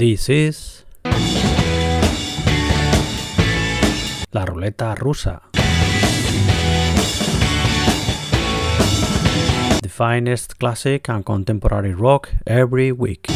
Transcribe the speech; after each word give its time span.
This 0.00 0.30
is 0.30 0.86
La 4.32 4.46
Ruleta 4.46 4.94
Rusa. 4.96 5.42
The 9.82 9.90
finest 9.90 10.58
classic 10.58 11.10
and 11.10 11.22
contemporary 11.22 11.92
rock 11.92 12.30
every 12.46 12.92
week. 12.92 13.26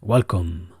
Welcome. 0.00 0.72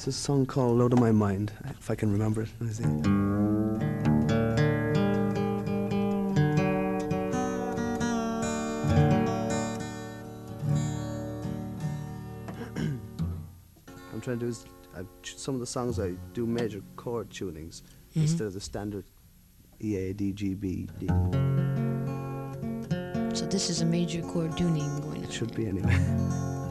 There's 0.00 0.16
a 0.16 0.18
song 0.18 0.46
called 0.46 0.78
Load 0.78 0.94
of 0.94 0.98
My 0.98 1.12
Mind, 1.12 1.52
if 1.78 1.90
I 1.90 1.94
can 1.94 2.10
remember 2.10 2.40
it. 2.40 2.48
Me 2.58 2.72
see. 2.72 2.84
I'm 2.84 3.78
trying 14.22 14.38
to 14.38 14.46
do 14.46 14.46
is 14.46 14.64
I, 14.96 15.02
some 15.22 15.52
of 15.52 15.60
the 15.60 15.66
songs 15.66 16.00
I 16.00 16.12
do 16.32 16.46
major 16.46 16.80
chord 16.96 17.28
tunings 17.28 17.82
mm-hmm. 17.82 18.22
instead 18.22 18.46
of 18.46 18.54
the 18.54 18.60
standard 18.60 19.04
E 19.84 19.96
A 19.96 20.14
D 20.14 20.32
G 20.32 20.54
B 20.54 20.88
D. 20.98 21.08
So 23.34 23.44
this 23.44 23.68
is 23.68 23.82
a 23.82 23.84
major 23.84 24.22
chord 24.22 24.56
tuning 24.56 24.98
going 25.02 25.18
on. 25.18 25.24
It 25.24 25.30
should 25.30 25.54
be 25.54 25.66
anyway. 25.66 25.94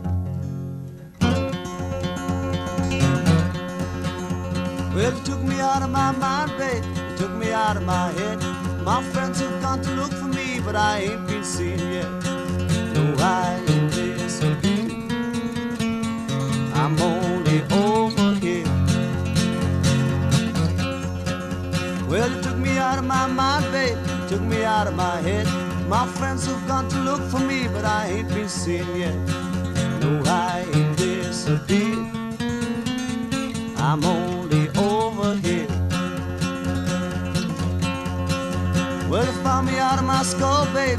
Well, 4.99 5.17
you 5.17 5.23
took 5.23 5.41
me 5.41 5.61
out 5.61 5.81
of 5.81 5.91
my 5.91 6.11
mind, 6.11 6.51
babe. 6.57 6.83
You 6.83 7.17
took 7.17 7.31
me 7.31 7.53
out 7.53 7.77
of 7.77 7.83
my 7.83 8.11
head. 8.11 8.37
My 8.83 9.01
friends 9.01 9.39
have 9.39 9.61
gone 9.61 9.81
to 9.81 9.91
look 9.91 10.11
for 10.11 10.27
me, 10.27 10.59
but 10.59 10.75
I 10.75 10.97
ain't 10.97 11.25
been 11.25 11.45
seen 11.45 11.79
yet. 11.79 12.11
No, 12.95 13.15
I 13.17 13.63
ain't 13.69 13.93
disappeared. 13.93 14.91
I'm 16.73 16.99
only 16.99 17.61
over 17.71 18.33
here. 18.43 18.67
Well, 22.09 22.29
you 22.29 22.41
took 22.41 22.57
me 22.57 22.77
out 22.77 22.99
of 22.99 23.05
my 23.05 23.25
mind, 23.25 23.71
babe. 23.71 23.97
You 24.05 24.27
took 24.27 24.41
me 24.41 24.65
out 24.65 24.87
of 24.87 24.95
my 24.95 25.21
head. 25.21 25.47
My 25.87 26.05
friends 26.07 26.45
have 26.47 26.67
gone 26.67 26.89
to 26.89 26.99
look 26.99 27.21
for 27.31 27.39
me, 27.39 27.69
but 27.69 27.85
I 27.85 28.07
ain't 28.07 28.27
been 28.27 28.49
seen 28.49 28.85
yet. 28.97 29.15
No, 30.01 30.21
I 30.25 30.65
ain't 30.73 30.97
disappeared. 30.97 32.05
I'm 33.77 34.03
only 34.03 34.18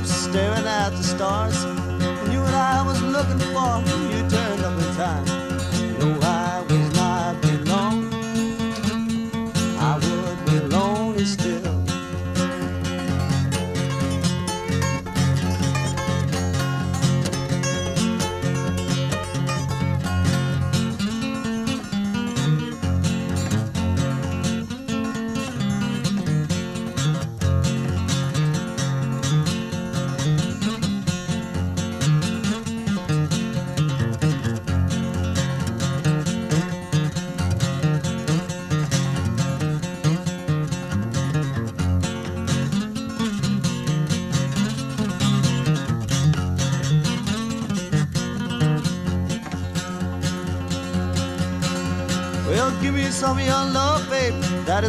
babe, 0.00 0.06
staring 0.06 0.66
at 0.66 0.90
the 0.90 1.02
stars. 1.02 1.64
And 1.64 2.32
you 2.32 2.40
and 2.40 2.56
I 2.56 2.82
was 2.82 3.02
looking 3.02 3.38
for, 3.38 3.82
you 4.12 4.28
turned 4.28 4.49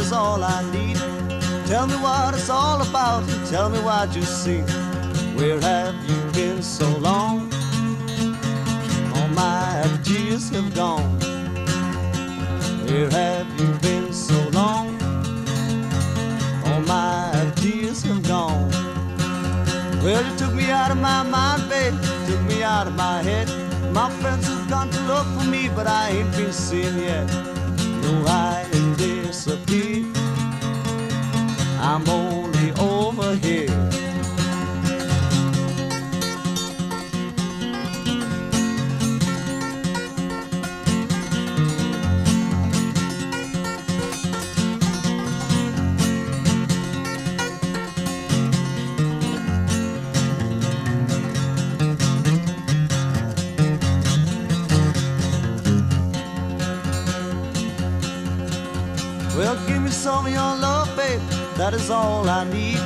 is 0.02 0.12
all 0.12 0.42
I 0.42 0.60
need. 0.72 0.96
Tell 1.66 1.86
me 1.86 1.94
what 2.06 2.34
it's 2.34 2.50
all 2.50 2.80
about. 2.82 3.22
Tell 3.50 3.68
me 3.70 3.78
what 3.78 4.14
you 4.16 4.22
see. 4.22 4.62
Where 5.38 5.60
have 5.60 5.94
you 6.10 6.18
been 6.32 6.60
so 6.62 6.88
long? 6.98 7.36
All 9.14 9.28
my 9.28 9.68
tears 10.02 10.50
have 10.50 10.74
gone. 10.74 11.10
Where 12.86 13.10
have 13.10 13.48
you 13.60 13.68
been 13.86 14.12
so 14.12 14.38
long? 14.60 14.86
All 16.66 16.80
my 16.80 17.52
tears 17.56 18.02
have 18.02 18.22
gone. 18.26 18.68
Well, 20.02 20.22
you 20.26 20.34
took 20.36 20.52
me 20.52 20.66
out 20.70 20.90
of 20.90 20.98
my 20.98 21.22
mind, 21.22 21.62
babe. 21.70 21.94
Took 22.26 22.42
me 22.50 22.62
out 22.64 22.86
of 22.88 22.94
my 22.96 23.22
head. 23.22 23.48
My 23.92 24.10
friends 24.20 24.48
have 24.48 24.68
gone 24.68 24.90
to 24.90 25.00
look 25.12 25.26
for 25.36 25.46
me, 25.54 25.70
but 25.76 25.86
I 25.86 26.10
ain't 26.16 26.32
been 26.36 26.52
seen 26.52 26.98
yet. 26.98 27.26
No, 28.02 28.24
I 28.26 28.66
ain't 28.74 28.98
disappeared. 28.98 29.91
That 61.72 61.80
is 61.80 61.90
all 61.90 62.28
I 62.28 62.44
need. 62.44 62.76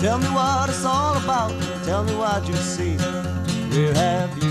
Tell 0.00 0.18
me 0.18 0.26
what 0.26 0.68
it's 0.68 0.84
all 0.84 1.16
about. 1.16 1.52
Tell 1.84 2.02
me 2.02 2.16
what 2.16 2.44
you 2.48 2.56
see. 2.56 2.96
Where 3.70 3.94
have 3.94 4.36
you 4.42 4.45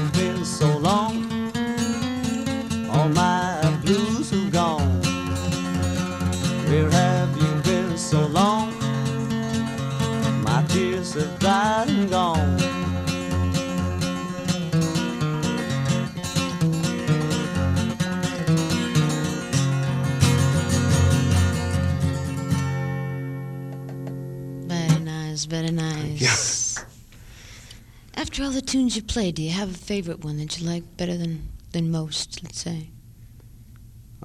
After 28.36 28.44
all 28.44 28.52
the 28.52 28.62
tunes 28.62 28.98
you 28.98 29.02
played, 29.02 29.36
do 29.36 29.44
you 29.44 29.52
have 29.52 29.72
a 29.72 29.78
favorite 29.78 30.26
one 30.26 30.36
that 30.40 30.60
you 30.60 30.68
like 30.68 30.98
better 30.98 31.16
than, 31.16 31.48
than 31.72 31.90
most, 31.90 32.44
let's 32.44 32.60
say? 32.60 32.90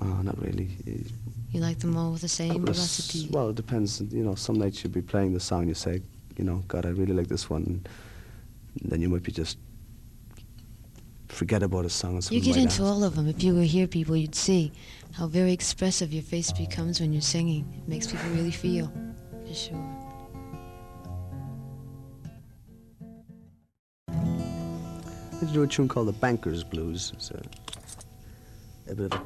Oh, 0.03 0.21
not 0.23 0.37
really. 0.45 0.69
You 1.53 1.61
like 1.61 1.79
them 1.79 1.97
all 1.97 2.11
with 2.11 2.23
the 2.23 2.29
same 2.29 2.65
velocity? 2.67 3.29
Well, 3.31 3.51
it 3.51 3.55
depends. 3.55 4.01
You 4.01 4.25
know, 4.25 4.35
some 4.35 4.59
nights 4.59 4.83
you'll 4.83 4.93
be 4.93 5.01
playing 5.01 5.33
the 5.33 5.39
song, 5.39 5.69
you 5.69 5.75
say, 5.75 6.03
you 6.37 6.43
know, 6.43 6.65
God, 6.67 6.87
I 6.87 6.89
really 6.89 7.13
like 7.13 7.29
this 7.29 7.49
one. 7.49 7.63
And 7.63 7.89
then 8.83 9.01
you 9.01 9.09
might 9.09 9.23
be 9.23 9.31
just 9.31 9.59
forget 11.29 11.63
about 11.63 11.85
a 11.85 11.89
song. 11.89 12.21
You 12.33 12.41
get 12.41 12.57
into 12.57 12.83
all 12.83 13.05
of 13.05 13.15
them. 13.15 13.29
If 13.29 13.45
you 13.45 13.55
were 13.55 13.63
here, 13.63 13.87
people, 13.87 14.17
you'd 14.17 14.35
see 14.35 14.73
how 15.13 15.29
very 15.29 15.53
expressive 15.53 16.13
your 16.13 16.25
face 16.25 16.51
becomes 16.51 17.01
when 17.01 17.13
you're 17.13 17.23
singing. 17.23 17.65
It 17.79 17.89
makes 17.89 18.09
people 18.09 18.29
really 18.31 18.51
feel, 18.51 18.93
for 19.47 19.55
sure. 19.55 20.00
I 25.43 25.47
do 25.47 25.63
a 25.63 25.67
tune 25.67 25.89
called 25.89 26.09
the 26.09 26.13
Banker's 26.13 26.63
Blues. 26.63 27.13
It's 27.15 27.31
a, 27.31 27.43
a 28.91 28.95
bit 28.95 29.13
of 29.15 29.21
a, 29.21 29.23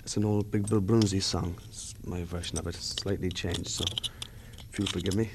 it's 0.00 0.18
an 0.18 0.24
old 0.26 0.50
Big 0.50 0.68
Bill 0.68 0.82
Broonzy 0.82 1.22
song. 1.22 1.56
It's 1.64 1.94
my 2.04 2.24
version 2.24 2.58
of 2.58 2.66
it. 2.66 2.74
Slightly 2.74 3.30
changed, 3.30 3.68
so 3.68 3.84
if 4.70 4.78
you'll 4.78 4.88
forgive 4.88 5.14
me. 5.14 5.30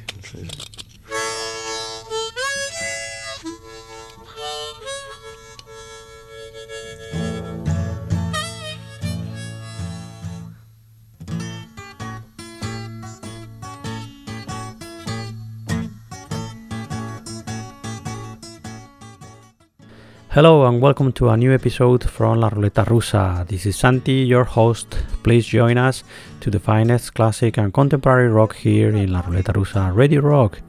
Hello 20.42 20.66
and 20.66 20.82
welcome 20.82 21.12
to 21.12 21.30
a 21.30 21.38
new 21.38 21.54
episode 21.54 22.10
from 22.10 22.40
La 22.40 22.50
Ruleta 22.50 22.84
Rusa. 22.84 23.48
This 23.48 23.68
is 23.68 23.76
Santi, 23.76 24.26
your 24.26 24.44
host. 24.44 24.88
Please 25.22 25.46
join 25.46 25.78
us 25.78 26.04
to 26.40 26.50
the 26.50 26.60
finest 26.60 27.14
classic 27.14 27.60
and 27.60 27.72
contemporary 27.72 28.28
rock 28.28 28.56
here 28.56 28.90
in 28.90 29.12
La 29.14 29.22
Ruleta 29.22 29.54
Rusa 29.54 29.96
Radio 29.96 30.22
Rock. 30.22 30.60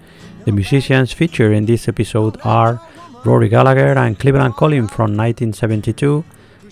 The 0.44 0.52
musicians 0.52 1.14
featured 1.14 1.54
in 1.54 1.64
this 1.64 1.88
episode 1.88 2.36
are 2.44 2.82
Rory 3.24 3.48
Gallagher 3.48 3.96
and 3.96 4.19
Cleveland 4.19 4.56
Calling 4.56 4.88
from 4.88 5.16
1972, 5.16 6.22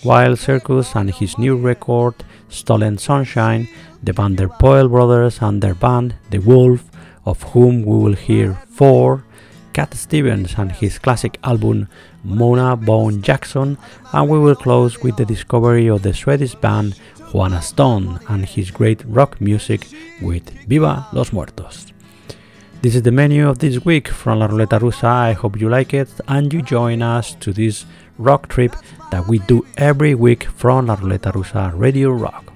Wild 0.03 0.37
Cirkus 0.37 0.95
and 0.95 1.09
his 1.09 1.39
new 1.39 1.55
record 1.57 2.13
Stolen 2.49 2.99
Sunshine, 2.99 3.67
the 4.03 4.13
Van 4.13 4.35
der 4.35 4.47
Poel 4.47 4.87
brothers 4.87 5.39
and 5.41 5.59
their 5.59 5.73
band 5.73 6.13
DeWolff, 6.29 6.83
of 7.25 7.41
whom 7.41 7.81
we 7.81 7.97
will 7.97 8.13
hear 8.13 8.61
four, 8.69 9.23
Cat 9.73 9.93
Stevens 9.93 10.55
and 10.57 10.71
his 10.71 10.99
classic 10.99 11.39
album 11.43 11.87
Mona 12.23 12.75
Bone 12.75 13.21
Jakon, 13.21 13.77
and 14.13 14.29
we 14.29 14.39
will 14.39 14.55
close 14.55 15.01
with 15.01 15.17
the 15.17 15.25
discovery 15.25 15.87
of 15.87 16.01
the 16.03 16.13
Swedish 16.13 16.55
band 16.55 16.99
Huanastone 17.31 18.19
and 18.29 18.45
his 18.45 18.71
great 18.71 19.03
rock 19.05 19.39
music 19.39 19.87
with 20.21 20.49
Viva 20.67 21.07
los 21.13 21.31
Muertos. 21.31 21.87
This 22.81 22.95
is 22.95 23.03
the 23.03 23.11
menu 23.11 23.47
of 23.47 23.59
this 23.59 23.85
week 23.85 24.07
from 24.07 24.39
La 24.39 24.47
Ruleta 24.47 24.79
Rusa. 24.79 25.03
I 25.03 25.33
hope 25.33 25.59
you 25.59 25.69
like 25.69 25.93
it 25.93 26.09
and 26.27 26.51
you 26.51 26.61
join 26.61 27.01
us 27.01 27.35
to 27.35 27.53
this 27.53 27.85
rock 28.17 28.47
trip 28.49 28.75
that 29.11 29.27
we 29.27 29.39
do 29.39 29.65
every 29.77 30.15
week 30.15 30.45
from 30.45 30.87
La 30.87 30.95
Ruleta 30.95 31.31
Rusa 31.31 31.71
Radio 31.75 32.09
Rock. 32.09 32.51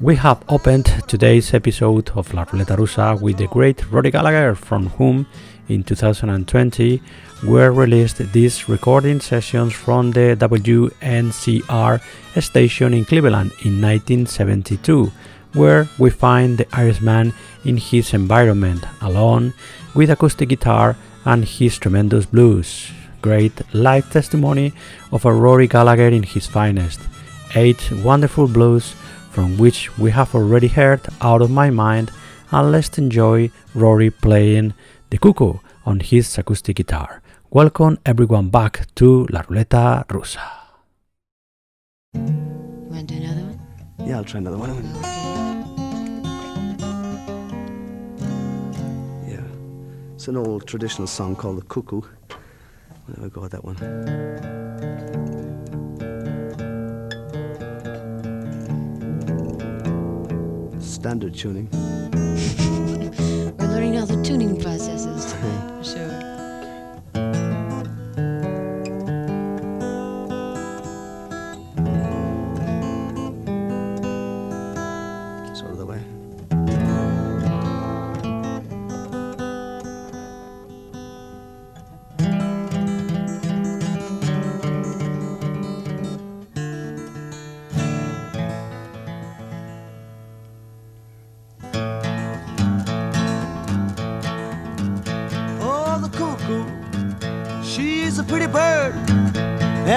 We 0.00 0.16
have 0.16 0.42
opened 0.48 0.86
today's 1.06 1.54
episode 1.54 2.10
of 2.16 2.34
La 2.34 2.44
Ruleta 2.44 2.76
Rusa 2.76 3.20
with 3.20 3.38
the 3.38 3.46
great 3.46 3.90
Rory 3.90 4.10
Gallagher, 4.10 4.54
from 4.54 4.88
whom 4.88 5.26
in 5.68 5.84
2020 5.84 7.00
were 7.46 7.72
released 7.72 8.18
these 8.32 8.68
recording 8.68 9.20
sessions 9.20 9.72
from 9.72 10.10
the 10.12 10.36
WNCR 10.40 12.00
station 12.40 12.94
in 12.94 13.04
Cleveland 13.04 13.52
in 13.62 13.80
1972, 13.82 15.12
where 15.52 15.86
we 15.98 16.10
find 16.10 16.58
the 16.58 16.66
Irishman 16.74 17.34
in 17.64 17.76
his 17.76 18.14
environment, 18.14 18.84
alone 19.02 19.52
with 19.94 20.10
acoustic 20.10 20.48
guitar 20.48 20.96
and 21.24 21.44
his 21.44 21.78
tremendous 21.78 22.24
blues. 22.26 22.90
Great 23.20 23.52
live 23.74 24.10
testimony 24.10 24.72
of 25.12 25.24
a 25.24 25.32
Rory 25.32 25.66
Gallagher 25.66 26.08
in 26.08 26.22
his 26.22 26.46
finest. 26.46 27.00
Eight 27.54 27.92
wonderful 27.92 28.48
blues 28.48 28.94
from 29.30 29.58
which 29.58 29.96
we 29.98 30.10
have 30.12 30.34
already 30.34 30.68
heard 30.68 31.00
Out 31.20 31.42
of 31.42 31.50
My 31.50 31.70
Mind, 31.70 32.10
and 32.50 32.72
let's 32.72 32.96
enjoy 32.98 33.50
Rory 33.74 34.10
playing 34.10 34.74
the 35.10 35.18
cuckoo 35.18 35.58
on 35.84 36.00
his 36.00 36.38
acoustic 36.38 36.76
guitar. 36.76 37.20
Welcome 37.54 37.98
everyone 38.04 38.48
back 38.50 38.84
to 38.96 39.26
La 39.30 39.42
Ruleta 39.42 40.04
Rusa. 40.08 40.40
Want 42.12 43.08
to 43.08 43.14
do 43.14 43.22
another 43.22 43.42
one? 43.42 44.08
Yeah, 44.08 44.16
I'll 44.16 44.24
try 44.24 44.38
another 44.38 44.58
one. 44.58 44.70
Yeah. 49.28 49.46
It's 50.16 50.26
an 50.26 50.36
old 50.36 50.66
traditional 50.66 51.06
song 51.06 51.36
called 51.36 51.58
The 51.58 51.62
Cuckoo. 51.66 52.00
There 52.00 53.22
we 53.22 53.30
go 53.30 53.42
with 53.42 53.52
that 53.52 53.64
one. 53.64 53.76
Standard 60.80 61.34
tuning. 61.34 61.68
We're 63.60 63.68
learning 63.68 63.96
all 64.00 64.06
the 64.06 64.20
tuning 64.24 64.60
processes 64.60 65.32
today, 65.32 65.82
sure. 65.84 66.03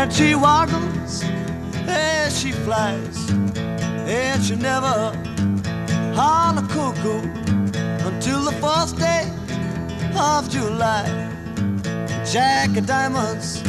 And 0.08 0.16
she 0.16 0.36
waddles 0.36 1.22
as 1.86 2.40
she 2.40 2.54
flies, 2.54 3.30
and 4.08 4.42
she 4.42 4.56
never 4.56 5.12
holler 6.16 6.62
cuckoo 6.70 7.20
until 8.08 8.42
the 8.44 8.54
first 8.62 8.98
day 8.98 9.30
of 10.18 10.50
July. 10.50 11.04
Jack 12.24 12.78
of 12.78 12.86
diamonds, 12.86 13.62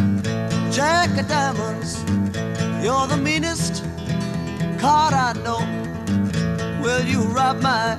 Jack 0.74 1.10
of 1.18 1.26
diamonds, 1.26 2.04
you're 2.84 3.08
the 3.08 3.20
meanest 3.20 3.82
card 4.78 5.14
I 5.14 5.32
know. 5.42 5.60
Will 6.80 7.04
you 7.04 7.22
rob 7.34 7.60
my 7.60 7.98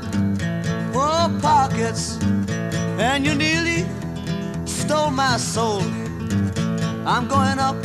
poor 0.94 1.28
pockets? 1.42 2.18
and 3.00 3.26
you 3.26 3.34
nearly 3.34 3.86
stole 4.66 5.12
my 5.12 5.38
soul. 5.38 5.82
I'm 7.06 7.28
going 7.28 7.60
up, 7.60 7.78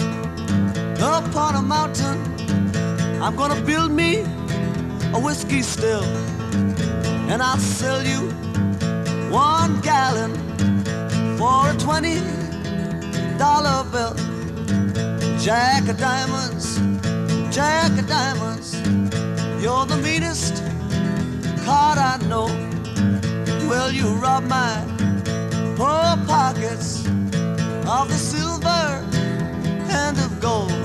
up 1.01 1.35
on 1.37 1.55
a 1.57 1.63
mountain. 1.63 2.19
I'm 3.23 3.37
gonna 3.37 3.61
build 3.63 3.91
me 3.91 4.21
a 5.13 5.19
whiskey 5.19 5.63
still, 5.63 6.05
and 7.31 7.43
I'll 7.43 7.59
sell 7.59 8.03
you 8.05 8.31
one 9.31 9.81
gallon 9.81 10.33
for 11.39 11.71
a 11.71 11.75
twenty 11.79 12.21
dollar 13.39 13.85
bill. 13.91 14.15
Jack 15.39 15.89
of 15.89 15.99
diamonds, 15.99 16.79
Jack 17.55 17.99
of 17.99 18.07
diamonds, 18.07 18.75
you're 19.63 19.87
the 19.87 20.01
meanest 20.03 20.63
card 21.65 21.99
I 21.99 22.19
know. 22.29 22.47
Will 23.69 23.91
you 23.91 24.09
rob 24.15 24.45
my 24.45 24.85
poor 25.77 26.17
pockets 26.27 27.07
of 27.87 28.09
the 28.09 28.17
silver 28.17 29.03
and 29.89 30.19
of 30.19 30.41
gold? 30.41 30.84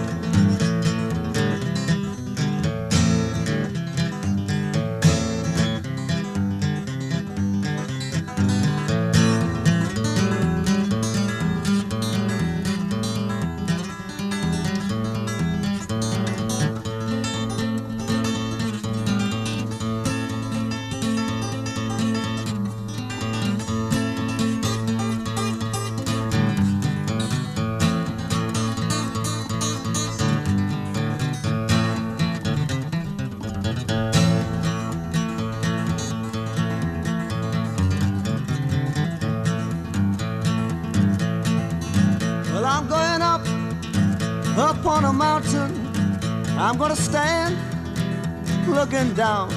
Looking 48.80 49.14
down 49.14 49.50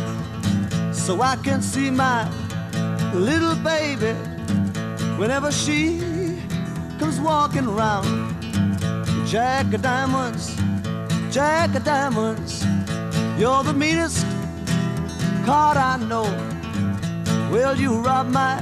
so 0.93 1.23
I 1.23 1.37
can 1.37 1.63
see 1.63 1.91
my 1.91 2.29
little 3.15 3.55
baby 3.55 4.15
whenever 5.17 5.53
she 5.53 6.01
comes 6.99 7.21
walking 7.21 7.67
around. 7.67 8.09
Jack 9.25 9.73
of 9.75 9.83
diamonds, 9.83 10.57
Jack 11.31 11.75
of 11.77 11.85
diamonds, 11.85 12.65
you're 13.39 13.63
the 13.63 13.73
meanest 13.73 14.27
card 15.47 15.77
I 15.77 15.97
know. 16.11 16.29
Will 17.53 17.77
you 17.77 18.01
rob 18.01 18.27
my 18.27 18.55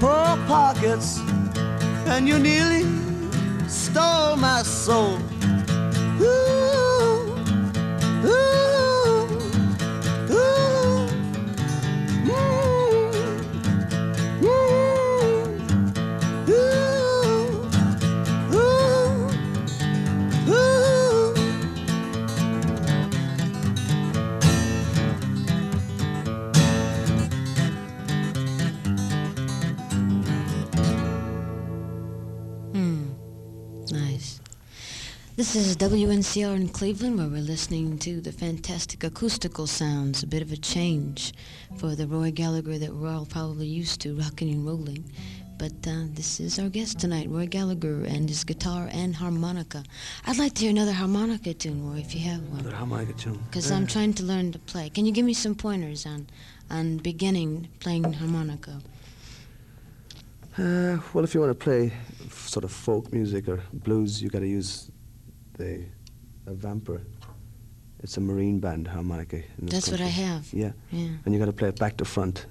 poor 0.00 0.38
pockets? 0.46 1.20
and 2.06 2.26
you 2.26 2.38
nearly 2.38 2.82
stole 3.68 4.36
my 4.36 4.62
soul. 4.62 5.18
Ooh, 6.20 7.36
ooh, 8.24 8.59
This 35.40 35.56
is 35.56 35.74
WNCR 35.78 36.54
in 36.54 36.68
Cleveland, 36.68 37.16
where 37.16 37.26
we're 37.26 37.40
listening 37.40 37.96
to 38.00 38.20
the 38.20 38.30
fantastic 38.30 39.02
acoustical 39.04 39.66
sounds, 39.66 40.22
a 40.22 40.26
bit 40.26 40.42
of 40.42 40.52
a 40.52 40.56
change 40.58 41.32
for 41.78 41.96
the 41.96 42.06
Rory 42.06 42.30
Gallagher 42.30 42.76
that 42.76 42.92
we're 42.92 43.08
all 43.08 43.24
probably 43.24 43.66
used 43.66 44.02
to, 44.02 44.14
rocking 44.14 44.50
and 44.50 44.66
rolling. 44.66 45.02
But 45.56 45.72
uh, 45.88 46.08
this 46.12 46.40
is 46.40 46.58
our 46.58 46.68
guest 46.68 47.00
tonight, 47.00 47.26
Rory 47.30 47.46
Gallagher, 47.46 48.04
and 48.04 48.28
his 48.28 48.44
guitar 48.44 48.90
and 48.92 49.16
harmonica. 49.16 49.82
I'd 50.26 50.36
like 50.36 50.52
to 50.56 50.60
hear 50.60 50.72
another 50.72 50.92
harmonica 50.92 51.54
tune, 51.54 51.88
Rory, 51.88 52.02
if 52.02 52.14
you 52.14 52.20
have 52.28 52.42
one. 52.50 52.60
Another 52.60 52.76
harmonica 52.76 53.14
tune. 53.14 53.42
Because 53.46 53.70
I'm 53.70 53.86
trying 53.86 54.12
to 54.12 54.22
learn 54.22 54.52
to 54.52 54.58
play. 54.58 54.90
Can 54.90 55.06
you 55.06 55.12
give 55.12 55.24
me 55.24 55.32
some 55.32 55.54
pointers 55.54 56.04
on, 56.04 56.26
on 56.68 56.98
beginning 56.98 57.66
playing 57.78 58.12
harmonica? 58.12 58.82
Uh, 60.58 60.98
well, 61.14 61.24
if 61.24 61.32
you 61.32 61.40
want 61.40 61.58
to 61.58 61.64
play 61.64 61.92
f- 62.26 62.46
sort 62.46 62.64
of 62.64 62.70
folk 62.70 63.10
music 63.10 63.48
or 63.48 63.62
blues, 63.72 64.22
you 64.22 64.28
got 64.28 64.40
to 64.40 64.46
use 64.46 64.89
the 65.60 65.84
a 66.50 66.54
vamper. 66.54 67.00
It's 68.02 68.16
a 68.16 68.20
marine 68.20 68.60
band 68.60 68.88
harmonica. 68.88 69.42
That's 69.58 69.90
what 69.90 70.00
I 70.00 70.04
country. 70.04 70.22
have. 70.24 70.48
Yeah, 70.52 70.72
Yeah. 70.90 71.08
and 71.24 71.34
you 71.34 71.38
got 71.38 71.46
to 71.46 71.52
play 71.52 71.68
it 71.68 71.78
back 71.78 71.96
to 71.98 72.04
front. 72.04 72.46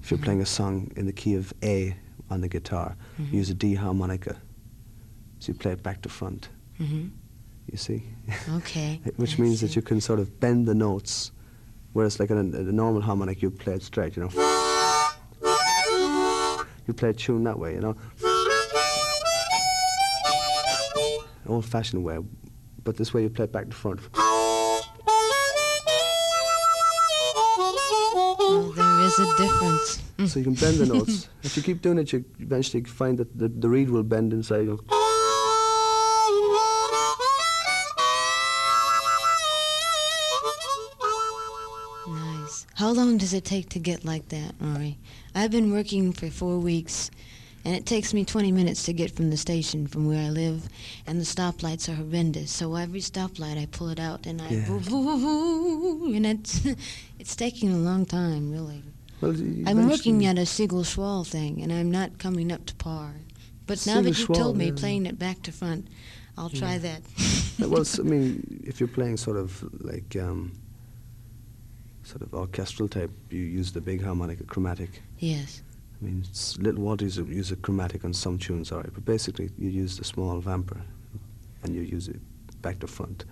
If 0.00 0.10
you're 0.10 0.18
Mhm. 0.20 0.24
playing 0.24 0.40
a 0.42 0.46
song 0.46 0.90
in 0.96 1.06
the 1.06 1.12
key 1.12 1.34
of 1.34 1.52
A 1.64 1.96
on 2.30 2.40
the 2.40 2.48
guitar, 2.48 2.96
Mhm. 3.18 3.32
you 3.32 3.38
use 3.38 3.50
a 3.50 3.54
D 3.54 3.74
harmonica. 3.74 4.36
So 5.40 5.52
you 5.52 5.58
play 5.58 5.72
it 5.72 5.82
back 5.82 6.02
to 6.02 6.08
front. 6.08 6.48
hmm 6.78 7.08
You 7.72 7.78
see, 7.78 8.00
Okay. 8.58 9.00
which 9.16 9.38
I 9.38 9.42
means 9.42 9.58
see. 9.60 9.66
that 9.66 9.74
you 9.76 9.82
can 9.82 10.00
sort 10.00 10.20
of 10.20 10.38
bend 10.38 10.68
the 10.68 10.74
notes, 10.74 11.32
whereas 11.94 12.20
like 12.20 12.30
in 12.30 12.38
a, 12.38 12.58
a 12.58 12.72
normal 12.72 13.02
harmonic 13.02 13.42
you 13.42 13.50
play 13.50 13.74
it 13.74 13.82
straight. 13.82 14.16
You 14.16 14.22
know, 14.22 14.30
you 16.86 16.94
play 16.94 17.10
a 17.10 17.12
tune 17.12 17.42
that 17.44 17.58
way. 17.58 17.74
You 17.74 17.80
know, 17.80 17.96
old-fashioned 21.48 22.02
way, 22.04 22.18
but 22.84 22.96
this 22.96 23.12
way 23.14 23.22
you 23.22 23.30
play 23.30 23.44
it 23.44 23.52
back 23.52 23.68
to 23.70 23.76
front. 23.76 24.00
Well, 28.38 28.72
there 28.72 29.00
is 29.00 29.18
a 29.18 29.26
difference. 29.36 30.02
So 30.32 30.38
you 30.38 30.44
can 30.44 30.54
bend 30.54 30.78
the 30.78 30.86
notes. 30.94 31.28
if 31.42 31.56
you 31.56 31.62
keep 31.62 31.82
doing 31.82 31.98
it, 31.98 32.12
you 32.12 32.24
eventually 32.38 32.82
find 32.84 33.18
that 33.18 33.36
the, 33.36 33.48
the 33.48 33.68
reed 33.68 33.90
will 33.90 34.02
bend 34.02 34.32
inside. 34.32 34.64
You 34.64 34.80
Nice. 42.08 42.66
How 42.74 42.90
long 42.92 43.18
does 43.18 43.32
it 43.34 43.44
take 43.44 43.68
to 43.70 43.78
get 43.78 44.04
like 44.04 44.28
that, 44.28 44.54
Rory? 44.60 44.98
I've 45.34 45.50
been 45.50 45.72
working 45.72 46.12
for 46.12 46.30
four 46.30 46.58
weeks, 46.58 47.10
and 47.66 47.74
it 47.74 47.84
takes 47.84 48.14
me 48.14 48.24
20 48.24 48.52
minutes 48.52 48.84
to 48.84 48.92
get 48.92 49.10
from 49.10 49.30
the 49.30 49.36
station 49.36 49.88
from 49.88 50.06
where 50.06 50.24
I 50.24 50.30
live, 50.30 50.68
and 51.06 51.20
the 51.20 51.24
stoplights 51.24 51.88
are 51.88 51.96
horrendous. 51.96 52.50
So 52.52 52.76
every 52.76 53.00
stoplight, 53.00 53.58
I 53.60 53.66
pull 53.66 53.88
it 53.88 53.98
out, 53.98 54.24
and 54.24 54.40
I 54.40 54.48
Yeah. 54.50 54.68
woo, 54.70 54.78
woo, 54.88 55.96
woo, 55.98 56.14
and 56.14 56.24
it's 56.24 56.60
it's 57.18 57.34
taking 57.34 57.72
a 57.72 57.78
long 57.78 58.06
time, 58.06 58.52
really. 58.52 58.82
well, 59.20 59.32
I'm 59.68 59.88
working 59.88 60.24
at 60.26 60.38
a 60.38 60.46
Siegel 60.46 60.84
Schwall 60.84 61.24
thing, 61.26 61.60
and 61.62 61.72
I'm 61.72 61.90
not 61.90 62.18
coming 62.18 62.52
up 62.52 62.64
to 62.66 62.74
par. 62.76 63.10
But 63.66 63.84
now 63.84 64.00
that 64.00 64.16
you 64.16 64.26
Schwall, 64.26 64.36
told 64.36 64.56
me 64.56 64.66
yeah. 64.66 64.72
playing 64.82 65.06
it 65.06 65.18
back 65.18 65.42
to 65.42 65.50
front, 65.50 65.88
I'll 66.38 66.50
try 66.50 66.78
that. 66.78 67.00
Yeah, 67.58 67.66
well, 67.72 67.84
I 67.98 68.02
mean, 68.14 68.62
if 68.64 68.78
you're 68.78 68.94
playing 68.98 69.16
sort 69.16 69.38
of 69.38 69.64
like 69.82 70.14
um, 70.26 70.52
sort 72.04 72.22
of 72.22 72.32
orchestral 72.32 72.88
type, 72.88 73.10
you 73.30 73.40
use 73.40 73.72
the 73.72 73.80
big 73.80 74.04
harmonica 74.04 74.44
chromatic. 74.44 75.02
yes. 75.18 75.62
I 76.00 76.04
mean, 76.04 76.24
Little 76.58 76.82
Walters 76.84 77.16
use 77.16 77.50
a 77.52 77.56
chromatic 77.56 78.04
on 78.04 78.12
some 78.12 78.38
tunes, 78.38 78.70
all 78.70 78.78
right, 78.78 78.92
but 78.92 79.04
basically 79.04 79.50
you 79.58 79.70
use 79.70 79.96
the 79.96 80.04
small 80.04 80.38
vamper 80.40 80.80
and 81.62 81.74
you 81.74 81.80
use 81.82 82.08
it 82.08 82.20
back 82.62 82.78
to 82.80 82.86
front. 82.86 83.24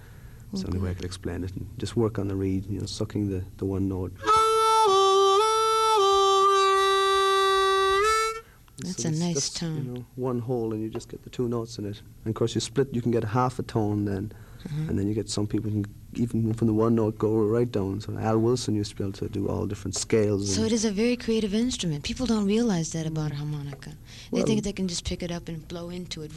It's 0.52 0.62
the 0.62 0.68
only 0.68 0.78
way 0.80 0.88
I 0.88 0.90
Okay. 0.92 0.97
could 0.99 1.04
explain 1.06 1.44
it. 1.44 1.52
And 1.56 1.66
just 1.78 1.97
work 1.97 2.18
on 2.18 2.28
the 2.28 2.37
reed, 2.37 2.66
you 2.71 2.78
know, 2.80 2.87
sucking 2.87 3.28
the, 3.28 3.44
the 3.59 3.64
one 3.64 3.88
note. 3.88 4.12
That's 8.78 9.04
a 9.04 9.11
nice 9.11 9.50
tone. 9.50 9.76
You 9.76 9.92
know, 9.94 10.04
one 10.16 10.38
hole 10.40 10.73
and 10.73 10.83
you 10.83 10.90
just 10.90 11.09
get 11.09 11.23
the 11.23 11.30
two 11.30 11.49
notes 11.49 11.78
in 11.78 11.87
it. 11.87 12.00
And 12.25 12.33
of 12.33 12.35
course, 12.35 12.54
you 12.54 12.61
split, 12.61 12.88
you 12.92 13.00
can 13.02 13.11
get 13.12 13.25
half 13.25 13.59
a 13.59 13.62
tone 13.62 14.04
then, 14.04 14.33
Uh-huh. 14.66 14.83
and 14.88 14.99
then 14.99 15.06
you 15.09 15.14
get 15.14 15.28
some 15.30 15.47
people 15.47 15.71
can 15.71 15.85
even 16.18 16.52
from 16.54 16.66
the 16.68 16.73
one 16.75 16.94
note 16.94 17.18
go 17.18 17.33
right 17.35 17.71
down. 17.71 18.00
So 18.00 18.16
Al 18.18 18.38
Wilson 18.38 18.75
used 18.75 18.90
to 18.90 18.97
be 18.97 19.04
able 19.04 19.12
to 19.14 19.28
do 19.28 19.49
all 19.49 19.66
different 19.66 19.97
scales. 19.97 20.54
So 20.54 20.62
it 20.62 20.73
is 20.73 20.85
a 20.85 20.90
very 20.90 21.16
creative 21.16 21.54
instrument. 21.54 22.04
People 22.04 22.26
don't 22.26 22.47
realize 22.47 22.92
that 22.92 23.06
about 23.06 23.33
a 23.33 23.35
harmonica. 23.37 23.90
They 24.30 24.38
Well- 24.38 24.47
think 24.47 24.62
they 24.64 24.73
can 24.73 24.88
just 24.88 25.04
pick 25.04 25.23
it 25.23 25.30
up 25.30 25.49
and 25.49 25.66
blow 25.68 25.90
into 25.90 26.23
it, 26.23 26.30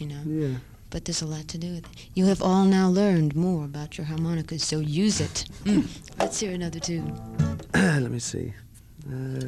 you 0.00 0.06
know. 0.06 0.22
Yeah. 0.26 0.58
But 0.90 1.04
there's 1.06 1.22
a 1.22 1.26
lot 1.26 1.48
to 1.48 1.58
do 1.58 1.70
with 1.72 1.84
it. 1.84 1.90
You 2.14 2.26
have 2.26 2.40
all 2.40 2.64
now 2.64 2.88
learned 2.88 3.34
more 3.34 3.64
about 3.64 3.98
your 3.98 4.06
harmonicas, 4.06 4.62
so 4.62 4.78
use 4.80 5.20
it. 5.20 5.44
Mm. 5.64 5.86
Let's 6.20 6.38
hear 6.40 6.52
another 6.52 6.78
tune. 6.78 7.12
Let 7.74 8.10
me 8.10 8.18
see. 8.20 8.52
Uh, 9.10 9.46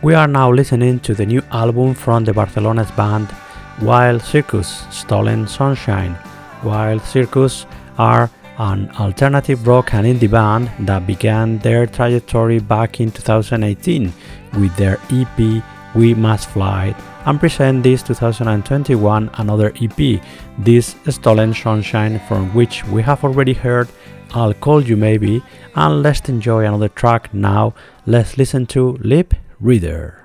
We 0.00 0.14
are 0.14 0.28
now 0.28 0.52
listening 0.52 1.00
to 1.00 1.12
the 1.12 1.26
new 1.26 1.42
album 1.50 1.92
from 1.92 2.24
the 2.24 2.32
Barcelona's 2.32 2.90
band 2.92 3.34
Wild 3.82 4.22
Cirkus, 4.22 4.88
Stolen 4.92 5.48
Sunshine. 5.48 6.16
Wild 6.62 7.00
Cirkus 7.00 7.66
are 7.98 8.30
an 8.58 8.90
alternative 8.90 9.66
rock 9.66 9.94
and 9.94 10.06
indie 10.06 10.30
band 10.30 10.70
that 10.86 11.04
began 11.04 11.58
their 11.58 11.84
trajectory 11.84 12.60
back 12.60 13.00
in 13.00 13.10
2018 13.10 14.12
with 14.60 14.76
their 14.76 15.00
EP 15.10 15.64
We 15.96 16.14
Must 16.14 16.48
Fly 16.48 16.94
and 17.26 17.40
present 17.40 17.82
this 17.82 18.04
2021 18.04 19.30
another 19.34 19.72
EP, 19.82 20.22
this 20.58 20.94
Stolen 21.08 21.52
Sunshine 21.52 22.20
from 22.28 22.54
which 22.54 22.86
we 22.86 23.02
have 23.02 23.24
already 23.24 23.52
heard 23.52 23.88
I'll 24.32 24.54
Call 24.54 24.80
You 24.80 24.96
Maybe 24.96 25.42
and 25.74 26.04
let's 26.04 26.28
enjoy 26.28 26.66
another 26.66 26.88
track 26.88 27.34
now. 27.34 27.74
Let's 28.06 28.38
listen 28.38 28.64
to 28.66 28.96
Lip 29.00 29.34
Reader. 29.60 30.17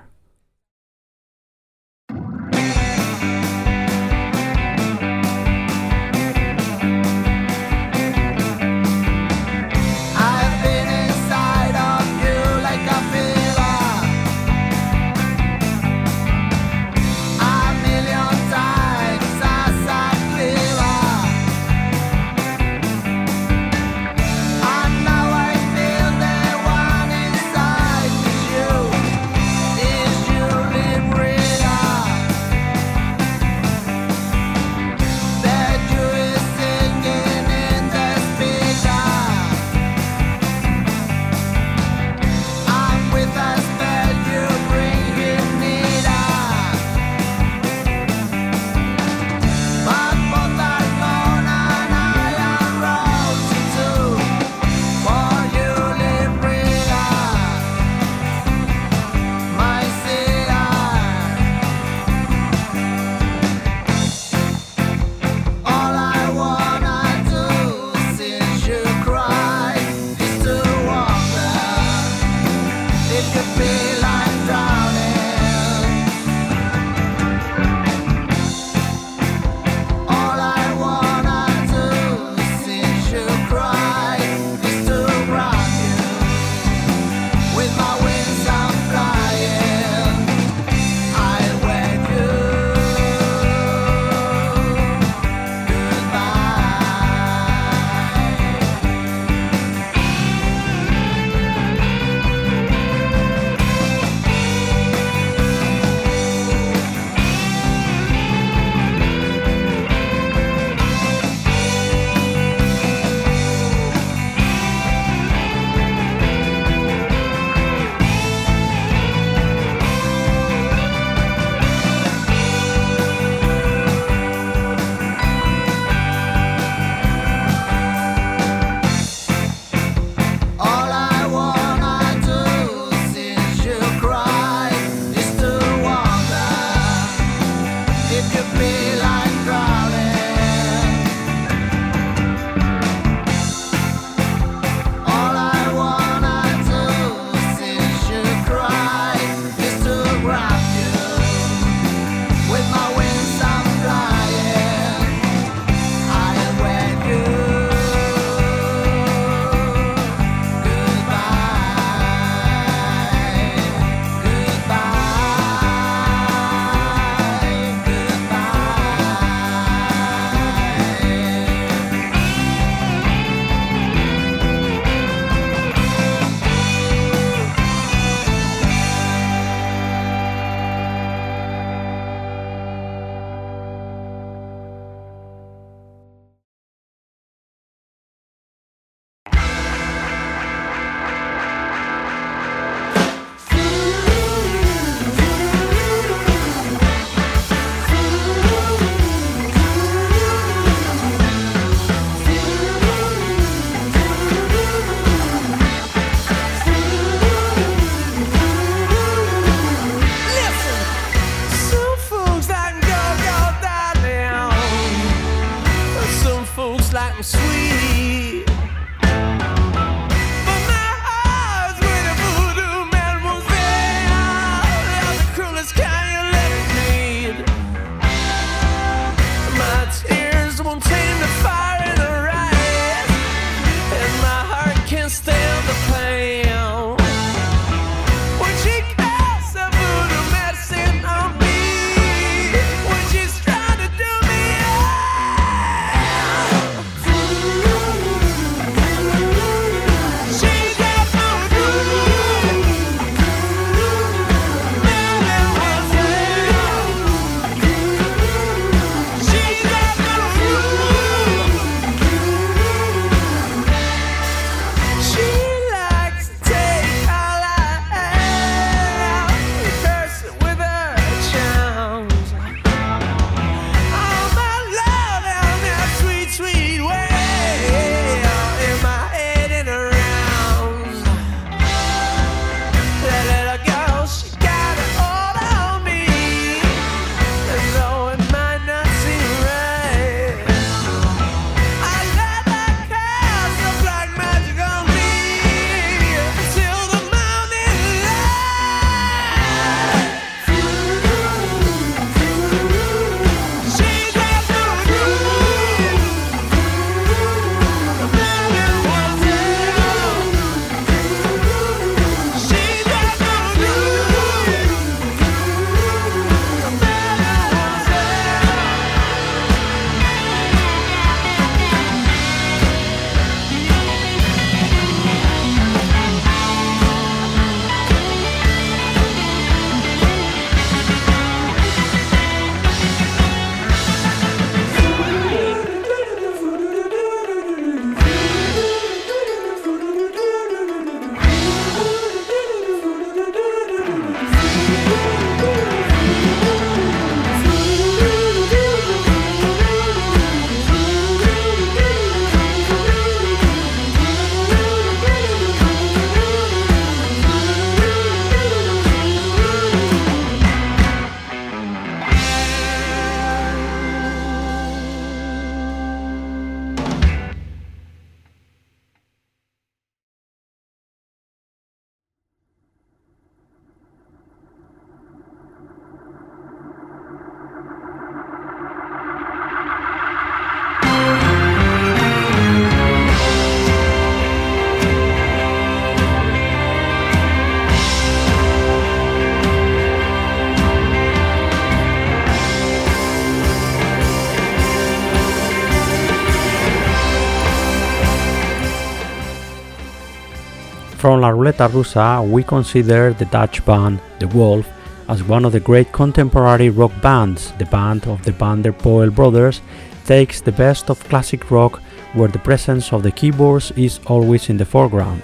From 401.04 401.20
La 401.20 401.28
Ruleta 401.28 401.68
Rusa, 401.68 402.26
we 402.26 402.42
consider 402.42 403.12
the 403.12 403.26
Dutch 403.26 403.62
band 403.66 404.00
DeWolff 404.20 404.64
as 405.06 405.22
one 405.22 405.44
of 405.44 405.52
the 405.52 405.60
great 405.60 405.92
contemporary 405.92 406.70
rock 406.70 406.92
bands. 407.02 407.52
The 407.58 407.66
band 407.66 408.06
of 408.06 408.24
the 408.24 408.32
Van 408.32 408.62
der 408.62 408.72
Poel 408.72 409.14
brothers 409.14 409.60
takes 410.06 410.40
the 410.40 410.52
best 410.52 410.88
of 410.88 411.04
classic 411.10 411.50
rock 411.50 411.82
where 412.14 412.30
the 412.30 412.38
presence 412.38 412.90
of 412.90 413.02
the 413.02 413.12
keyboards 413.12 413.70
is 413.72 414.00
always 414.06 414.48
in 414.48 414.56
the 414.56 414.64
foreground. 414.64 415.20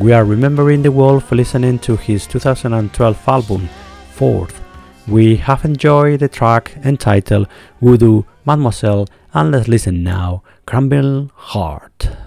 We 0.00 0.12
are 0.12 0.24
remembering 0.24 0.82
DeWolff 0.82 1.30
listening 1.30 1.78
to 1.86 1.94
his 1.94 2.26
2012 2.26 3.28
album, 3.28 3.68
Fourth. 4.14 4.60
We 5.06 5.36
have 5.36 5.64
enjoyed 5.64 6.18
the 6.18 6.28
track 6.28 6.72
entitled 6.84 7.46
Voodoo 7.80 8.24
Mademoiselle 8.44 9.06
and 9.32 9.52
let's 9.52 9.68
listen 9.68 10.02
now, 10.02 10.42
Crumble 10.66 11.30
Heart. 11.36 12.23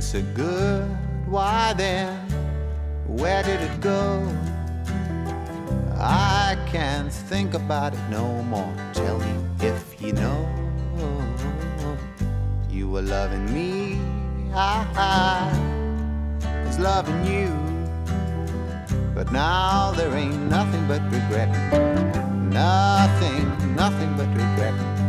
So 0.00 0.22
good, 0.34 0.88
why 1.26 1.74
then, 1.76 2.16
where 3.06 3.42
did 3.42 3.60
it 3.60 3.80
go? 3.80 4.26
I 5.98 6.56
can't 6.66 7.12
think 7.12 7.52
about 7.52 7.92
it 7.92 8.00
no 8.10 8.42
more. 8.44 8.72
Tell 8.94 9.18
me 9.18 9.34
if 9.60 10.00
you 10.00 10.12
know. 10.12 10.48
You 12.70 12.88
were 12.88 13.02
loving 13.02 13.52
me, 13.52 14.00
I 14.54 15.52
was 16.66 16.78
loving 16.78 17.24
you. 17.26 17.50
But 19.14 19.30
now 19.32 19.92
there 19.92 20.14
ain't 20.14 20.48
nothing 20.48 20.86
but 20.88 21.02
regret. 21.12 21.50
Nothing, 22.50 23.76
nothing 23.76 24.16
but 24.16 24.28
regret. 24.28 24.99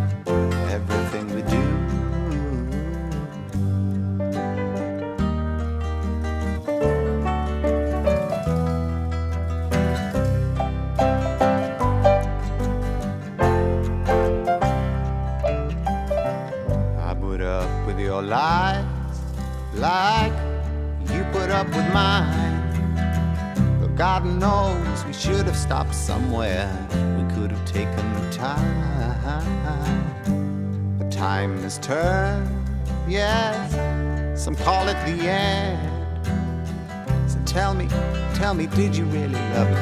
God 24.01 24.25
knows 24.25 25.05
we 25.05 25.13
should 25.13 25.45
have 25.45 25.55
stopped 25.55 25.93
somewhere. 25.93 26.67
We 26.89 27.35
could 27.35 27.51
have 27.51 27.65
taken 27.67 28.13
the 28.15 28.31
time. 28.31 29.37
But 30.97 31.11
time 31.11 31.61
has 31.61 31.77
turned, 31.77 32.49
yes. 33.07 33.75
Some 34.43 34.55
call 34.55 34.87
it 34.87 34.97
the 35.05 35.29
end. 35.29 36.25
So 37.29 37.37
tell 37.45 37.75
me, 37.75 37.87
tell 38.33 38.55
me, 38.55 38.65
did 38.65 38.97
you 38.97 39.05
really 39.05 39.39
love 39.53 39.69
me? 39.69 39.75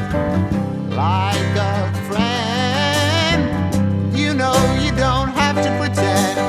Like 0.94 1.56
a 1.56 1.90
friend. 2.10 3.42
You 4.14 4.34
know 4.34 4.54
you 4.84 4.92
don't 4.98 5.30
have 5.30 5.56
to 5.64 5.70
pretend. 5.80 6.40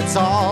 It's 0.00 0.16
all 0.16 0.49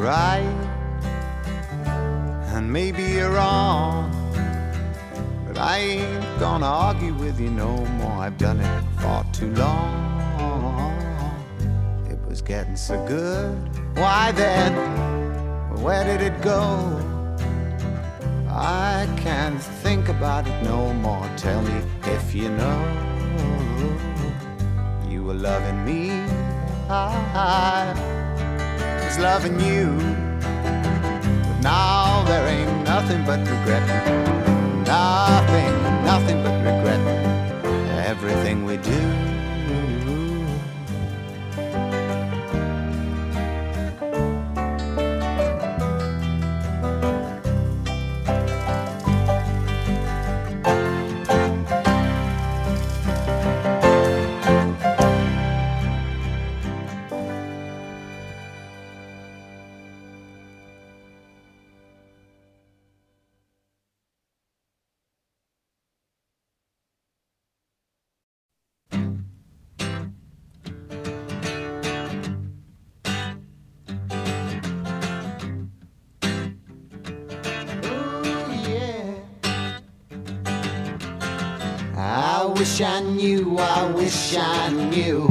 right, 0.00 0.40
and 2.54 2.72
maybe 2.72 3.02
you're 3.02 3.30
wrong. 3.30 4.10
But 5.46 5.58
I 5.58 5.78
ain't 5.78 6.40
gonna 6.40 6.66
argue 6.66 7.12
with 7.14 7.38
you 7.38 7.50
no 7.50 7.76
more. 7.98 8.12
I've 8.12 8.38
done 8.38 8.60
it 8.60 8.84
for 8.98 9.24
too 9.32 9.52
long. 9.54 10.96
It 12.08 12.18
was 12.26 12.40
getting 12.40 12.76
so 12.76 13.04
good. 13.06 13.54
Why 13.96 14.32
then? 14.32 14.72
Where 15.82 16.04
did 16.04 16.22
it 16.22 16.40
go? 16.40 16.96
I 18.48 19.06
can't 19.18 19.60
think 19.82 20.08
about 20.08 20.46
it 20.46 20.62
no 20.62 20.92
more. 20.94 21.28
Tell 21.36 21.62
me 21.62 21.82
if 22.04 22.34
you 22.34 22.48
know. 22.50 22.80
You 25.08 25.24
were 25.24 25.34
loving 25.34 25.84
me. 25.84 26.10
I 26.88 28.19
was 29.10 29.18
loving 29.18 29.58
you. 29.58 29.86
But 30.40 31.60
now 31.62 32.22
there 32.28 32.46
ain't 32.46 32.84
nothing 32.84 33.24
but 33.24 33.40
regret. 33.40 33.84
Nothing, 34.86 35.72
nothing 36.04 36.42
but 36.44 36.56
regret. 36.58 37.00
Everything 38.06 38.64
we 38.64 38.76
do. 38.76 39.29
Wish 82.60 82.82
I 82.82 83.00
knew, 83.00 83.56
I 83.58 83.90
wish 83.92 84.36
I 84.36 84.68
knew 84.68 85.22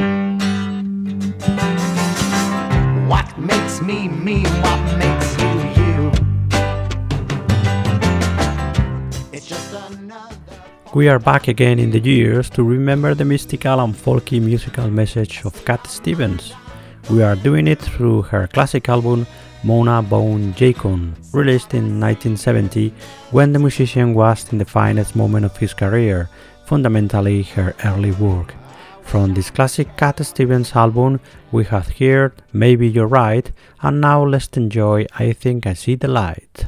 what 3.08 3.38
makes 3.38 3.84
me 3.84 4.08
me, 4.08 4.42
what 4.42 4.98
makes 4.98 5.38
you 5.38 5.52
you. 5.78 6.12
It's 9.32 9.46
just 9.48 9.76
another. 9.92 10.36
We 10.96 11.08
are 11.08 11.20
back 11.20 11.48
again 11.48 11.78
in 11.78 11.92
the 11.92 12.00
years 12.00 12.50
to 12.50 12.64
remember 12.64 13.14
the 13.14 13.26
mystical 13.26 13.80
and 13.80 13.94
folky 13.94 14.42
musical 14.42 14.90
message 14.90 15.46
of 15.46 15.64
Cat 15.66 15.86
Stevens. 15.86 16.54
We 17.12 17.22
are 17.22 17.36
doing 17.36 17.68
it 17.68 17.80
through 17.80 18.24
her 18.24 18.48
classic 18.48 18.90
album 18.90 19.28
Mona 19.64 20.02
Bone 20.02 20.54
Jakon, 20.54 21.14
released 21.34 21.74
in 21.74 22.00
1970 22.00 22.94
when 23.32 23.52
the 23.52 23.60
musician 23.60 24.14
was 24.14 24.52
in 24.52 24.58
the 24.58 24.66
finest 24.66 25.16
moment 25.16 25.46
of 25.46 25.58
his 25.58 25.74
career, 25.74 26.30
fundamentally 26.70 27.42
her 27.56 27.76
early 27.84 28.12
work. 28.12 28.54
From 29.02 29.34
this 29.34 29.50
classic 29.50 29.98
Cat 29.98 30.24
Stevens 30.24 30.76
album, 30.76 31.20
we 31.52 31.66
have 31.66 31.98
heard 31.98 32.44
Maybe 32.54 32.88
You're 32.88 33.08
Right, 33.08 33.52
and 33.82 34.00
now 34.00 34.24
let's 34.24 34.56
enjoy 34.56 35.08
I 35.18 35.34
Think 35.34 35.66
I 35.66 35.74
See 35.74 35.96
the 35.96 36.08
Light. 36.08 36.68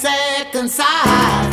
second 0.00 0.70
side. 0.70 1.47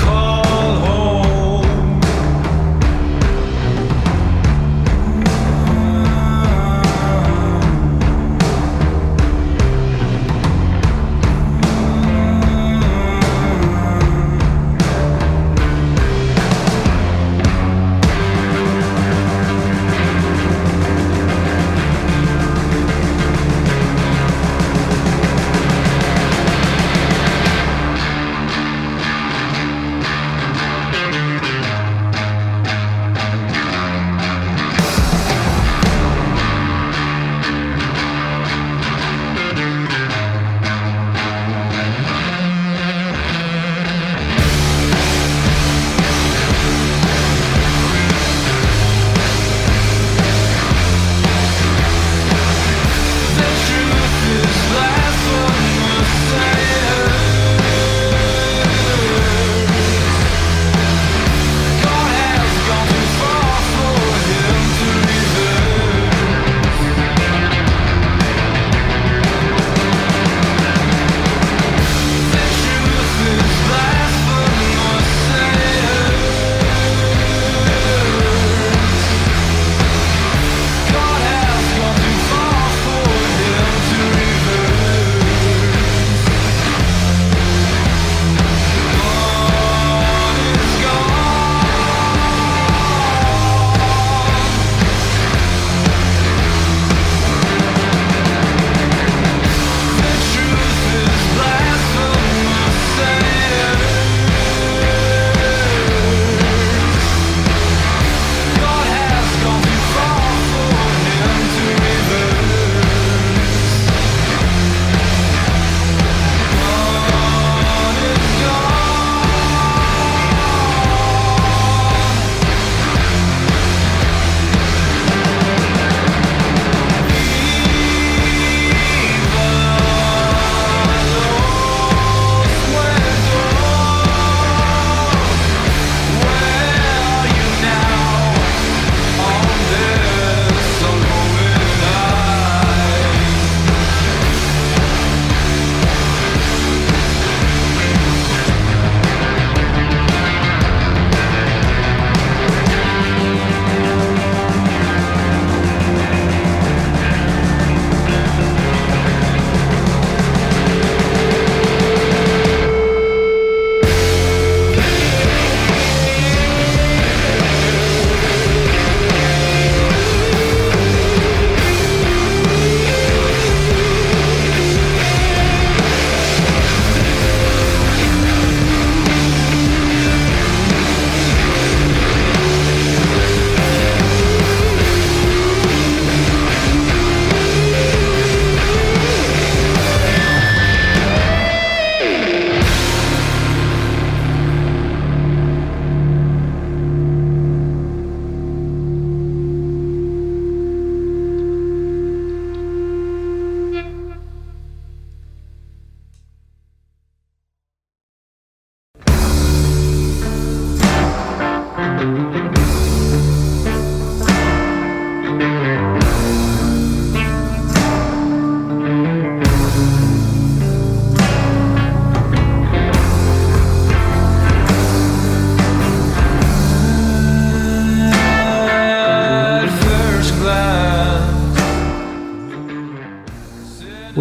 call. 0.00 0.29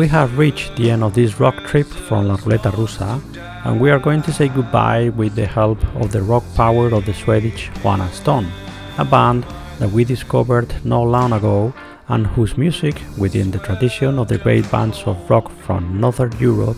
Have 0.10 0.39
reached 0.39 0.76
the 0.76 0.89
end 0.89 1.03
of 1.03 1.14
this 1.14 1.39
rock 1.39 1.64
trip 1.66 1.86
from 1.86 2.28
La 2.28 2.36
Ruleta 2.38 2.72
Rusa, 2.72 3.22
and 3.64 3.80
we 3.80 3.91
are 3.91 3.99
going 3.99 4.24
to 4.24 4.34
say 4.34 4.47
goodbye 4.47 5.10
with 5.10 5.36
the 5.36 5.45
help 5.45 5.78
of 5.97 6.12
the 6.12 6.24
rock 6.24 6.43
power 6.55 6.88
of 6.88 7.05
the 7.05 7.14
Swedish 7.14 7.70
Huanastone, 7.84 8.49
a 8.97 9.05
band 9.05 9.45
that 9.78 9.91
we 9.91 10.03
discovered 10.03 10.74
not 10.84 11.03
long 11.03 11.32
ago 11.32 11.76
and 12.07 12.26
whose 12.26 12.57
music, 12.57 12.99
within 13.20 13.51
the 13.51 13.60
tradition 13.60 14.18
of 14.18 14.30
the 14.30 14.39
great 14.39 14.70
bands 14.72 15.03
of 15.05 15.30
rock 15.30 15.51
from 15.62 16.01
Northern 16.01 16.36
Europe, 16.39 16.78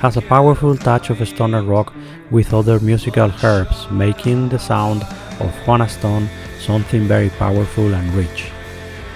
has 0.00 0.16
a 0.16 0.22
powerful 0.22 0.76
touch 0.76 1.08
of 1.08 1.26
stoner 1.28 1.62
rock 1.62 1.94
with 2.32 2.52
other 2.52 2.80
musical 2.80 3.30
herbs, 3.44 3.88
making 3.92 4.48
the 4.48 4.58
sound 4.58 5.02
of 5.38 5.54
Huanastone 5.64 6.28
something 6.58 7.06
very 7.06 7.30
powerful 7.30 7.94
and 7.94 8.12
rich. 8.14 8.50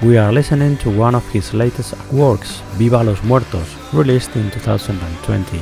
We 0.02 0.18
are 0.18 0.30
listening 0.30 0.76
to 0.78 0.90
one 0.90 1.14
of 1.14 1.26
his 1.30 1.54
latest 1.54 1.94
works, 2.12 2.60
Viva 2.76 3.02
los 3.02 3.22
Muertos, 3.22 3.74
released 3.94 4.36
in 4.36 4.50
2020, 4.50 5.58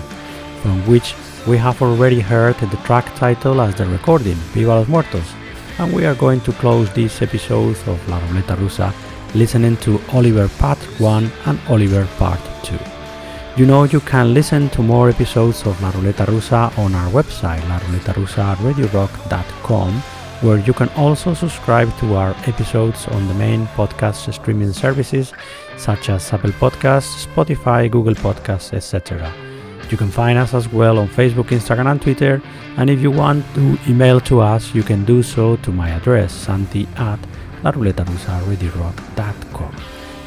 from 0.61 0.85
which 0.89 1.14
we 1.47 1.57
have 1.57 1.80
already 1.80 2.18
heard 2.18 2.57
the 2.57 2.76
track 2.78 3.14
title 3.14 3.61
as 3.61 3.76
the 3.76 3.87
recording, 3.87 4.35
Viva 4.53 4.74
los 4.74 4.89
Muertos, 4.89 5.32
and 5.78 5.95
we 5.95 6.05
are 6.05 6.16
going 6.16 6.41
to 6.41 6.53
close 6.55 6.91
this 6.95 7.22
episode 7.22 7.76
of 7.87 8.09
La 8.09 8.18
Ruleta 8.18 8.57
Rusa 8.57 8.93
listening 9.37 9.76
to 9.78 10.01
Oliver 10.12 10.49
Part 10.59 10.78
1 10.99 11.30
and 11.47 11.61
Oliver 11.68 12.09
Part 12.18 12.41
2. 12.64 12.76
You 13.57 13.66
know 13.66 13.85
you 13.85 14.01
can 14.01 14.35
listen 14.35 14.68
to 14.70 14.82
more 14.82 15.11
episodes 15.11 15.64
of 15.64 15.80
La 15.80 15.93
Ruleta 15.93 16.26
Rusa 16.26 16.76
on 16.76 16.93
our 16.97 17.09
website, 17.11 17.61
laruletarusaradiorock.com 17.61 20.03
where 20.45 20.59
you 20.59 20.74
can 20.74 20.90
also 20.90 21.32
subscribe 21.32 21.90
to 21.99 22.14
our 22.14 22.34
episodes 22.47 23.09
on 23.09 23.26
the 23.28 23.34
main 23.34 23.66
podcast 23.68 24.30
streaming 24.32 24.74
services 24.74 25.32
such 25.78 26.11
as 26.11 26.30
Apple 26.32 26.53
Podcasts, 26.53 27.26
Spotify, 27.26 27.90
Google 27.90 28.14
Podcasts, 28.14 28.74
etc. 28.74 29.32
You 29.90 29.97
can 29.97 30.11
find 30.11 30.38
us 30.38 30.53
as 30.53 30.68
well 30.68 30.99
on 30.99 31.09
Facebook, 31.09 31.49
Instagram, 31.49 31.90
and 31.90 32.03
Twitter. 32.03 32.42
And 32.76 32.90
if 32.90 33.01
you 33.01 33.11
want 33.11 33.47
to 33.55 33.78
email 33.88 34.20
to 34.20 34.40
us, 34.40 34.74
you 34.74 34.82
can 34.82 35.05
do 35.05 35.22
so 35.22 35.57
to 35.57 35.72
my 35.72 35.88
address, 35.90 36.32
santi 36.32 36.86
at 36.97 37.18
laruletarusaradiorock.com. 37.62 39.76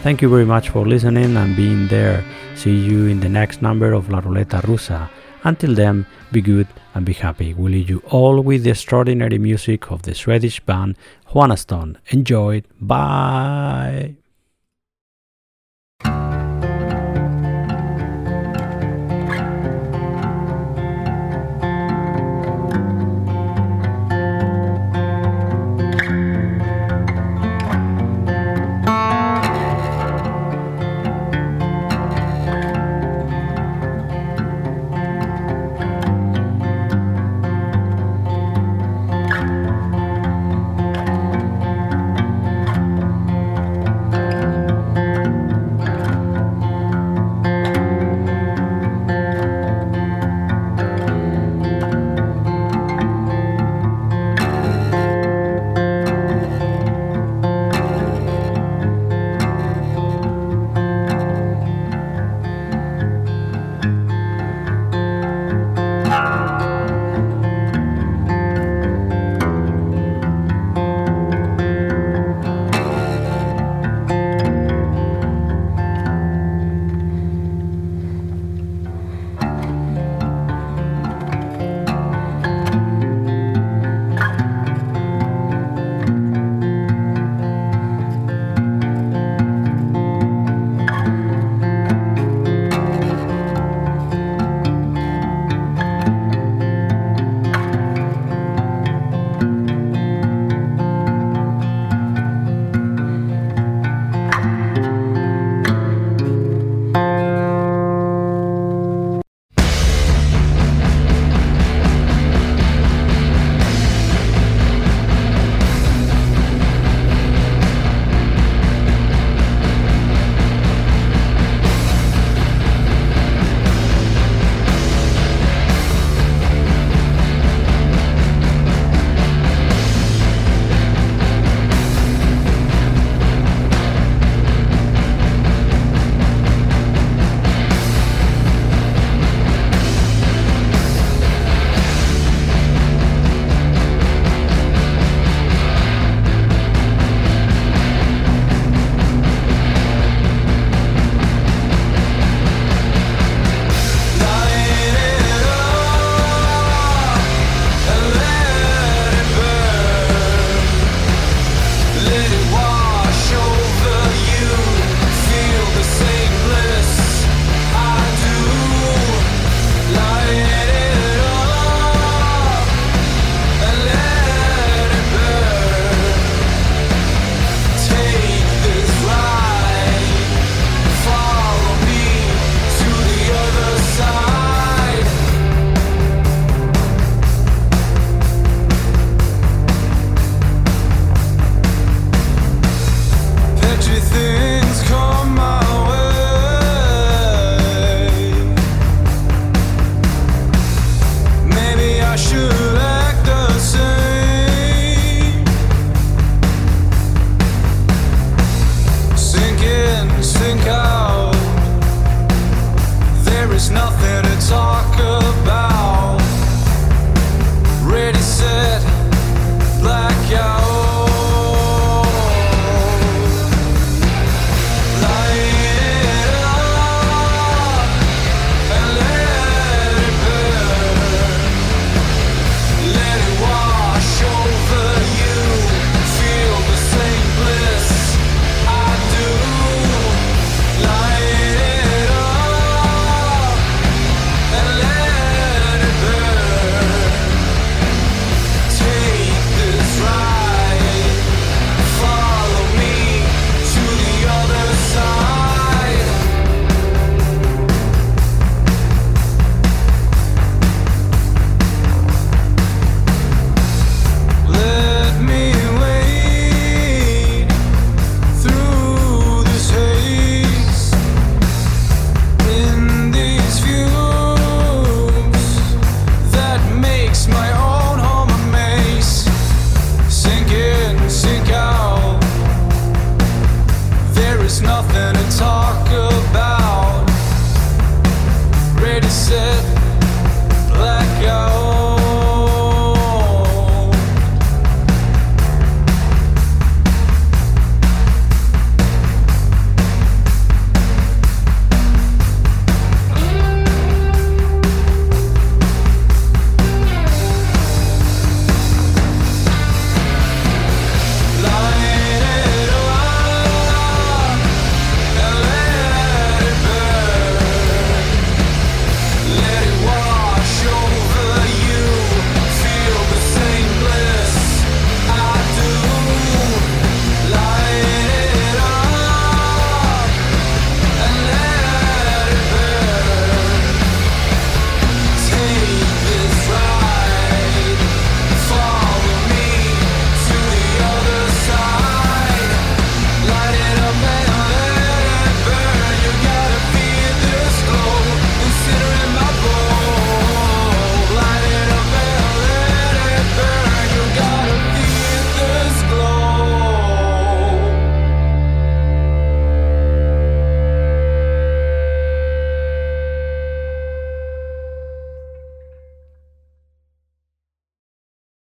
Thank 0.01 0.21
you 0.21 0.29
very 0.29 0.45
much 0.45 0.69
for 0.69 0.87
listening 0.87 1.35
and 1.37 1.55
being 1.55 1.87
there. 1.87 2.23
See 2.55 2.75
you 2.75 3.07
in 3.07 3.19
the 3.19 3.29
next 3.29 3.61
number 3.61 3.93
of 3.93 4.09
La 4.09 4.21
Ruleta 4.21 4.61
Rusa. 4.61 5.09
Until 5.43 5.75
then, 5.75 6.07
be 6.31 6.41
good 6.41 6.67
and 6.97 7.05
be 7.05 7.13
happy. 7.13 7.53
We 7.53 7.69
leave 7.71 7.89
you 7.91 8.01
all 8.09 8.41
with 8.41 8.63
the 8.63 8.71
extraordinary 8.71 9.37
music 9.37 9.91
of 9.91 10.01
the 10.01 10.15
Swedish 10.15 10.59
band 10.61 10.97
Huanastone. 11.29 11.97
Enjoy 12.09 12.57
it. 12.57 12.65
Bye. 12.81 14.15